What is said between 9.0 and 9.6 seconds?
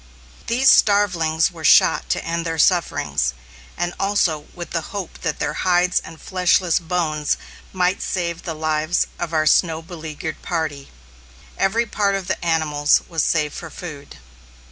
of our